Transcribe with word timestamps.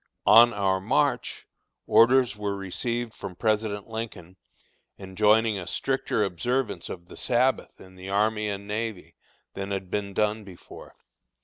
On 0.25 0.51
our 0.51 0.79
march, 0.81 1.45
orders 1.85 2.35
were 2.35 2.55
received 2.57 3.13
from 3.13 3.35
President 3.35 3.87
Lincoln 3.87 4.35
enjoining 4.97 5.59
a 5.59 5.67
stricter 5.67 6.23
observance 6.23 6.89
of 6.89 7.07
the 7.07 7.15
Sabbath 7.15 7.79
in 7.79 7.93
the 7.93 8.09
army 8.09 8.49
and 8.49 8.67
navy, 8.67 9.13
than 9.53 9.69
had 9.69 9.91
been 9.91 10.15
done 10.15 10.43
before. 10.43 10.95